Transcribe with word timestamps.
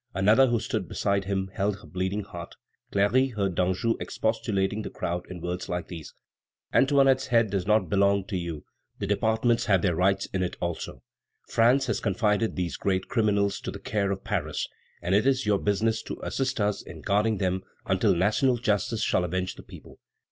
Another, 0.15 0.47
who 0.47 0.59
stood 0.59 0.87
beside 0.87 1.25
him, 1.25 1.51
held 1.53 1.75
her 1.81 1.85
bleeding 1.85 2.23
heart. 2.23 2.55
Cléry 2.91 3.35
heard 3.35 3.53
Danjou 3.53 3.97
expostulating 4.01 4.81
the 4.81 4.89
crowd 4.89 5.27
in 5.29 5.41
words 5.41 5.69
like 5.69 5.89
these: 5.89 6.15
"Antoinette's 6.73 7.27
head 7.27 7.51
does 7.51 7.67
not 7.67 7.87
belong 7.87 8.25
to 8.25 8.35
you; 8.35 8.65
the 8.97 9.05
departments 9.05 9.65
have 9.65 9.83
their 9.83 9.95
rights 9.95 10.25
in 10.33 10.41
it 10.41 10.55
also. 10.59 11.03
France 11.49 11.85
has 11.85 11.99
confided 11.99 12.55
these 12.55 12.77
great 12.77 13.09
criminals 13.09 13.59
to 13.61 13.69
the 13.69 13.77
care 13.77 14.09
of 14.11 14.23
Paris; 14.23 14.67
and 15.03 15.13
it 15.13 15.27
is 15.27 15.45
your 15.45 15.59
business 15.59 16.01
to 16.01 16.19
assist 16.23 16.59
us 16.59 16.81
in 16.81 17.01
guarding 17.01 17.37
them 17.37 17.61
until 17.85 18.15
national 18.15 18.57
justice 18.57 19.03
shall 19.03 19.23
avenge 19.23 19.53
the 19.53 19.61
people." 19.61 19.99